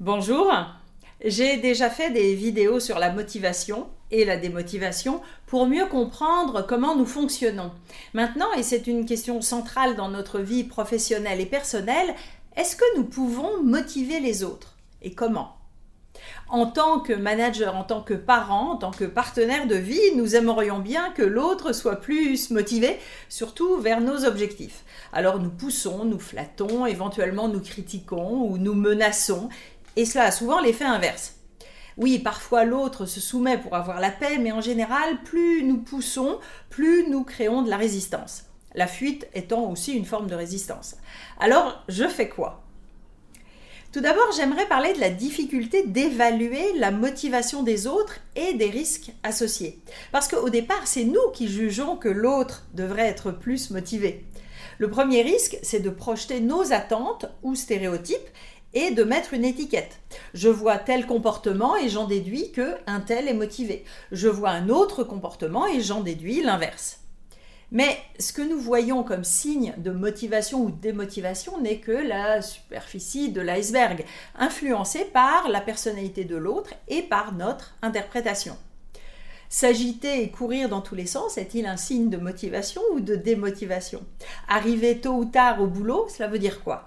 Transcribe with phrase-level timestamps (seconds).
[0.00, 0.52] Bonjour,
[1.24, 6.94] j'ai déjà fait des vidéos sur la motivation et la démotivation pour mieux comprendre comment
[6.94, 7.72] nous fonctionnons.
[8.14, 12.14] Maintenant, et c'est une question centrale dans notre vie professionnelle et personnelle,
[12.54, 15.56] est-ce que nous pouvons motiver les autres et comment?
[16.48, 20.36] En tant que manager, en tant que parent, en tant que partenaire de vie, nous
[20.36, 24.84] aimerions bien que l'autre soit plus motivé, surtout vers nos objectifs.
[25.12, 29.48] Alors nous poussons, nous flattons, éventuellement nous critiquons ou nous menaçons,
[29.98, 31.34] et cela a souvent l'effet inverse.
[31.96, 36.38] Oui, parfois l'autre se soumet pour avoir la paix, mais en général, plus nous poussons,
[36.70, 38.44] plus nous créons de la résistance.
[38.76, 40.94] La fuite étant aussi une forme de résistance.
[41.40, 42.62] Alors, je fais quoi?
[43.90, 49.10] Tout d'abord, j'aimerais parler de la difficulté d'évaluer la motivation des autres et des risques
[49.24, 49.80] associés.
[50.12, 54.24] Parce qu'au départ, c'est nous qui jugeons que l'autre devrait être plus motivé.
[54.78, 58.28] Le premier risque, c'est de projeter nos attentes ou stéréotypes
[58.74, 59.98] et de mettre une étiquette.
[60.34, 63.84] Je vois tel comportement et j'en déduis que un tel est motivé.
[64.12, 67.00] Je vois un autre comportement et j'en déduis l'inverse.
[67.70, 72.40] Mais ce que nous voyons comme signe de motivation ou de démotivation n'est que la
[72.40, 74.04] superficie de l'iceberg,
[74.36, 78.56] influencée par la personnalité de l'autre et par notre interprétation.
[79.50, 84.02] S'agiter et courir dans tous les sens est-il un signe de motivation ou de démotivation?
[84.46, 86.86] Arriver tôt ou tard au boulot, cela veut dire quoi?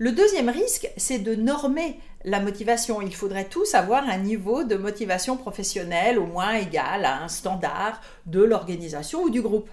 [0.00, 3.02] Le deuxième risque, c'est de normer la motivation.
[3.02, 8.00] Il faudrait tous avoir un niveau de motivation professionnelle au moins égal à un standard
[8.26, 9.68] de l'organisation ou du groupe.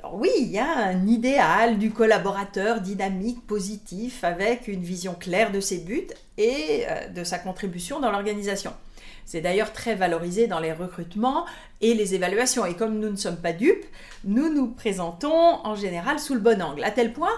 [0.00, 5.52] Alors oui, il y a un idéal du collaborateur dynamique, positif, avec une vision claire
[5.52, 8.72] de ses buts et euh, de sa contribution dans l'organisation.
[9.24, 11.46] C'est d'ailleurs très valorisé dans les recrutements
[11.80, 12.66] et les évaluations.
[12.66, 13.84] Et comme nous ne sommes pas dupes,
[14.24, 17.32] nous nous présentons en général sous le bon angle, à tel point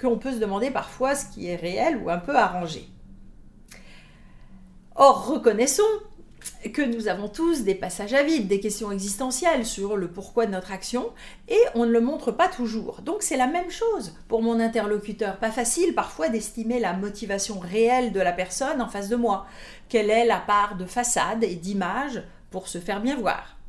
[0.00, 2.88] qu'on peut se demander parfois ce qui est réel ou un peu arrangé.
[4.94, 5.82] Or, reconnaissons
[6.72, 10.52] que nous avons tous des passages à vide, des questions existentielles sur le pourquoi de
[10.52, 11.12] notre action,
[11.48, 13.02] et on ne le montre pas toujours.
[13.02, 15.36] Donc c'est la même chose pour mon interlocuteur.
[15.36, 19.46] Pas facile parfois d'estimer la motivation réelle de la personne en face de moi.
[19.88, 23.59] Quelle est la part de façade et d'image pour se faire bien voir?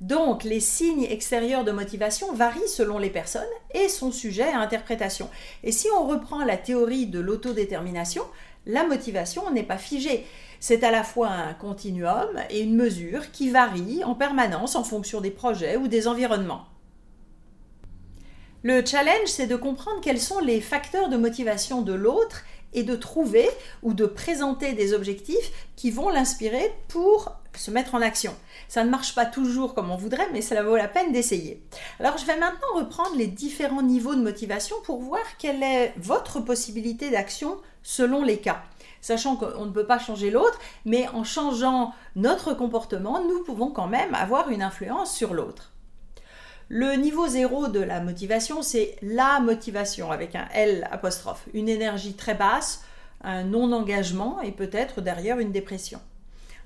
[0.00, 5.30] Donc, les signes extérieurs de motivation varient selon les personnes et sont sujets à interprétation.
[5.62, 8.24] Et si on reprend la théorie de l'autodétermination,
[8.66, 10.26] la motivation n'est pas figée.
[10.58, 15.20] C'est à la fois un continuum et une mesure qui varie en permanence en fonction
[15.20, 16.64] des projets ou des environnements.
[18.62, 22.96] Le challenge, c'est de comprendre quels sont les facteurs de motivation de l'autre et de
[22.96, 23.48] trouver
[23.82, 28.34] ou de présenter des objectifs qui vont l'inspirer pour se mettre en action.
[28.68, 31.62] Ça ne marche pas toujours comme on voudrait, mais cela vaut la peine d'essayer.
[32.00, 36.40] Alors je vais maintenant reprendre les différents niveaux de motivation pour voir quelle est votre
[36.40, 38.62] possibilité d'action selon les cas
[39.04, 43.86] sachant qu'on ne peut pas changer l'autre, mais en changeant notre comportement, nous pouvons quand
[43.86, 45.73] même avoir une influence sur l'autre.
[46.68, 52.14] Le niveau zéro de la motivation, c'est la motivation avec un L apostrophe, une énergie
[52.14, 52.82] très basse,
[53.22, 56.00] un non-engagement et peut-être derrière une dépression.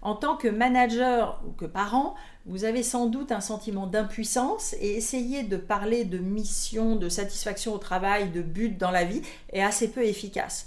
[0.00, 2.14] En tant que manager ou que parent,
[2.46, 7.74] vous avez sans doute un sentiment d'impuissance et essayer de parler de mission, de satisfaction
[7.74, 9.22] au travail, de but dans la vie
[9.52, 10.66] est assez peu efficace.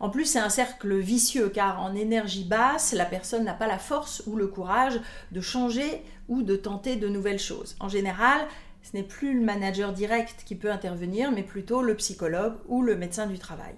[0.00, 3.78] En plus, c'est un cercle vicieux car en énergie basse, la personne n'a pas la
[3.78, 5.00] force ou le courage
[5.32, 7.76] de changer ou de tenter de nouvelles choses.
[7.80, 8.46] En général,
[8.82, 12.96] ce n'est plus le manager direct qui peut intervenir, mais plutôt le psychologue ou le
[12.96, 13.74] médecin du travail.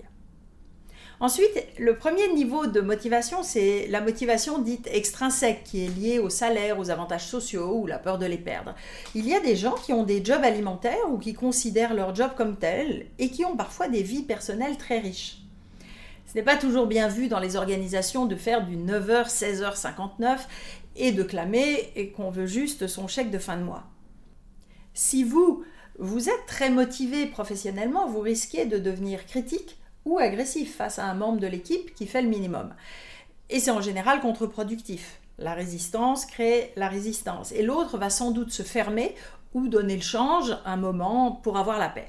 [1.19, 6.29] Ensuite, le premier niveau de motivation, c'est la motivation dite extrinsèque, qui est liée au
[6.29, 8.75] salaire, aux avantages sociaux ou la peur de les perdre.
[9.15, 12.33] Il y a des gens qui ont des jobs alimentaires ou qui considèrent leur job
[12.37, 15.46] comme tel et qui ont parfois des vies personnelles très riches.
[16.27, 20.49] Ce n'est pas toujours bien vu dans les organisations de faire du 9h, 16h, 59
[20.97, 23.85] et de clamer qu'on veut juste son chèque de fin de mois.
[24.93, 25.65] Si vous,
[25.99, 31.15] vous êtes très motivé professionnellement, vous risquez de devenir critique ou agressif face à un
[31.15, 32.75] membre de l'équipe qui fait le minimum.
[33.51, 35.21] Et c'est en général contre-productif.
[35.39, 37.53] La résistance crée la résistance.
[37.53, 39.15] Et l'autre va sans doute se fermer
[39.55, 42.09] ou donner le change un moment pour avoir la paix.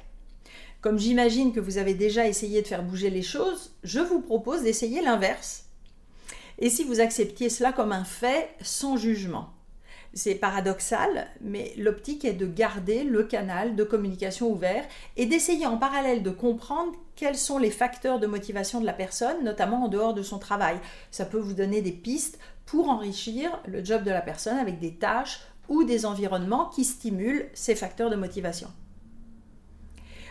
[0.82, 4.64] Comme j'imagine que vous avez déjà essayé de faire bouger les choses, je vous propose
[4.64, 5.66] d'essayer l'inverse.
[6.60, 9.54] Et si vous acceptiez cela comme un fait sans jugement
[10.14, 14.86] c'est paradoxal, mais l'optique est de garder le canal de communication ouvert
[15.16, 19.44] et d'essayer en parallèle de comprendre quels sont les facteurs de motivation de la personne,
[19.44, 20.80] notamment en dehors de son travail.
[21.12, 24.96] Ça peut vous donner des pistes pour enrichir le job de la personne avec des
[24.96, 28.70] tâches ou des environnements qui stimulent ces facteurs de motivation.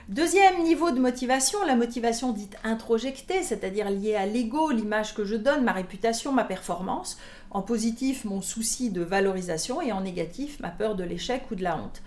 [0.08, 5.34] Deuxième niveau de motivation, la motivation dite introjectée, c'est-à-dire liée à l'ego, l'image que je
[5.34, 7.18] donne, ma réputation, ma performance.
[7.50, 11.64] En positif, mon souci de valorisation et en négatif, ma peur de l'échec ou de
[11.64, 12.02] la honte.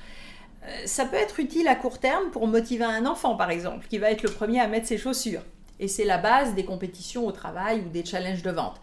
[0.63, 3.97] Euh, ça peut être utile à court terme pour motiver un enfant, par exemple, qui
[3.97, 5.43] va être le premier à mettre ses chaussures.
[5.81, 8.79] Et c'est la base des compétitions au travail ou des challenges de vente.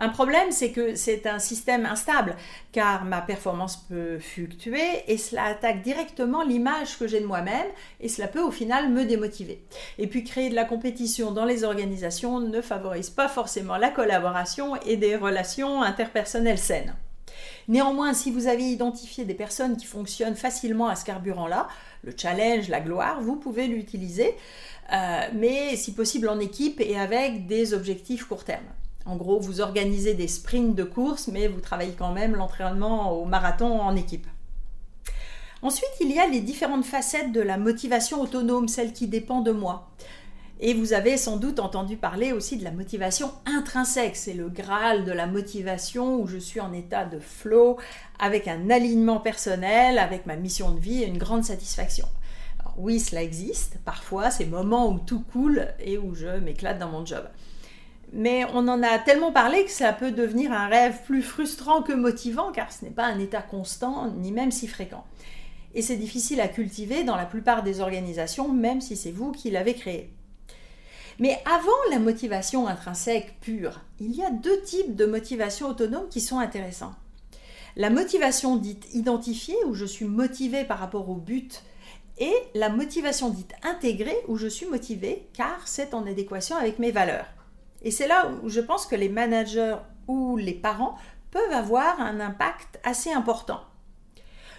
[0.00, 2.36] Un problème, c'est que c'est un système instable,
[2.70, 7.66] car ma performance peut fluctuer et cela attaque directement l'image que j'ai de moi-même
[8.00, 9.60] et cela peut au final me démotiver.
[9.98, 14.76] Et puis créer de la compétition dans les organisations ne favorise pas forcément la collaboration
[14.82, 16.94] et des relations interpersonnelles saines.
[17.66, 21.68] Néanmoins, si vous avez identifié des personnes qui fonctionnent facilement à ce carburant-là,
[22.04, 24.34] le challenge, la gloire, vous pouvez l'utiliser,
[24.92, 28.64] euh, mais si possible en équipe et avec des objectifs court terme.
[29.08, 33.24] En gros, vous organisez des sprints de course, mais vous travaillez quand même l'entraînement au
[33.24, 34.26] marathon en équipe.
[35.62, 39.50] Ensuite, il y a les différentes facettes de la motivation autonome, celle qui dépend de
[39.50, 39.88] moi.
[40.60, 44.14] Et vous avez sans doute entendu parler aussi de la motivation intrinsèque.
[44.14, 47.78] C'est le Graal de la motivation où je suis en état de flow,
[48.18, 52.06] avec un alignement personnel, avec ma mission de vie et une grande satisfaction.
[52.60, 53.78] Alors oui, cela existe.
[53.86, 57.24] Parfois, ces moments où tout coule et où je m'éclate dans mon job
[58.12, 61.92] mais on en a tellement parlé que ça peut devenir un rêve plus frustrant que
[61.92, 65.04] motivant, car ce n'est pas un état constant, ni même si fréquent.
[65.74, 69.50] Et c'est difficile à cultiver dans la plupart des organisations, même si c'est vous qui
[69.50, 70.10] l'avez créé.
[71.18, 76.20] Mais avant la motivation intrinsèque pure, il y a deux types de motivation autonome qui
[76.20, 76.94] sont intéressants.
[77.76, 81.62] La motivation dite identifiée, où je suis motivé par rapport au but,
[82.18, 86.90] et la motivation dite intégrée, où je suis motivé car c'est en adéquation avec mes
[86.90, 87.26] valeurs.
[87.82, 89.76] Et c'est là où je pense que les managers
[90.06, 90.96] ou les parents
[91.30, 93.60] peuvent avoir un impact assez important.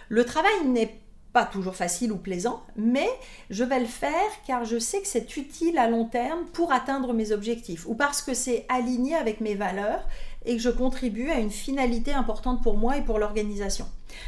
[0.08, 1.00] Le travail n'est
[1.32, 3.08] pas toujours facile ou plaisant, mais
[3.50, 7.12] je vais le faire car je sais que c'est utile à long terme pour atteindre
[7.12, 10.04] mes objectifs ou parce que c'est aligné avec mes valeurs
[10.44, 13.86] et que je contribue à une finalité importante pour moi et pour l'organisation.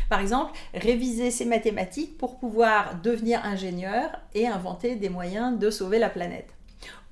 [0.09, 5.99] Par exemple, réviser ses mathématiques pour pouvoir devenir ingénieur et inventer des moyens de sauver
[5.99, 6.55] la planète.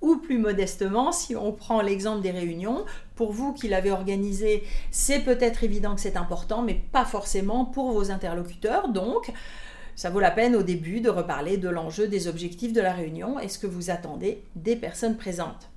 [0.00, 2.86] Ou plus modestement, si on prend l'exemple des réunions,
[3.16, 7.92] pour vous qui l'avez organisé, c'est peut-être évident que c'est important, mais pas forcément pour
[7.92, 8.88] vos interlocuteurs.
[8.88, 9.32] Donc,
[9.94, 13.38] ça vaut la peine au début de reparler de l'enjeu des objectifs de la réunion
[13.38, 15.68] et ce que vous attendez des personnes présentes.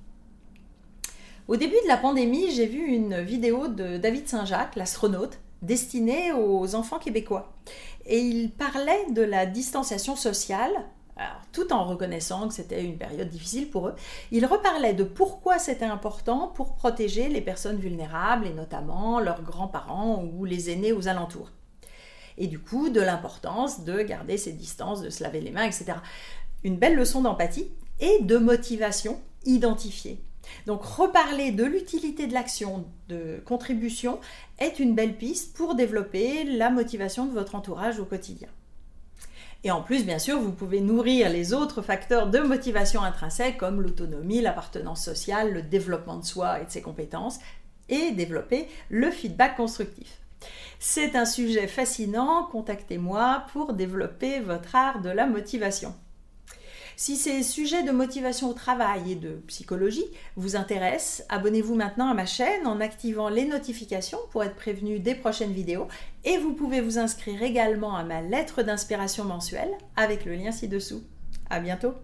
[1.46, 6.74] Au début de la pandémie, j'ai vu une vidéo de David Saint-Jacques, l'astronaute, destinée aux
[6.74, 7.52] enfants québécois.
[8.06, 10.72] Et il parlait de la distanciation sociale
[11.52, 13.94] tout en reconnaissant que c'était une période difficile pour eux,
[14.32, 20.24] il reparlait de pourquoi c'était important pour protéger les personnes vulnérables et notamment leurs grands-parents
[20.24, 21.50] ou les aînés aux alentours.
[22.36, 25.92] Et du coup, de l'importance de garder ses distances, de se laver les mains, etc.
[26.64, 27.70] Une belle leçon d'empathie
[28.00, 30.20] et de motivation identifiée.
[30.66, 34.20] Donc reparler de l'utilité de l'action de contribution
[34.58, 38.48] est une belle piste pour développer la motivation de votre entourage au quotidien.
[39.64, 43.80] Et en plus, bien sûr, vous pouvez nourrir les autres facteurs de motivation intrinsèque comme
[43.80, 47.38] l'autonomie, l'appartenance sociale, le développement de soi et de ses compétences,
[47.88, 50.18] et développer le feedback constructif.
[50.78, 55.94] C'est un sujet fascinant, contactez-moi pour développer votre art de la motivation.
[56.96, 60.04] Si ces sujets de motivation au travail et de psychologie
[60.36, 65.14] vous intéressent, abonnez-vous maintenant à ma chaîne en activant les notifications pour être prévenu des
[65.14, 65.88] prochaines vidéos
[66.24, 71.02] et vous pouvez vous inscrire également à ma lettre d'inspiration mensuelle avec le lien ci-dessous.
[71.50, 71.94] À bientôt!